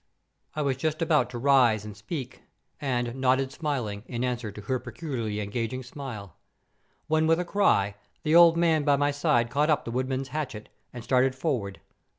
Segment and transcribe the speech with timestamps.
[0.55, 2.41] I was just about to rise and speak,
[2.79, 6.37] and nodded smiling, in answer to her peculiarly engaging smile;
[7.05, 7.93] when with a cry,
[8.23, 11.81] the old man by my side caught up the woodman's hatchet, and started forward.